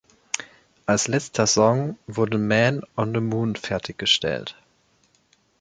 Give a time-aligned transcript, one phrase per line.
[0.87, 4.55] Als letzter Song wurde "Man on the Moon" fertiggestellt.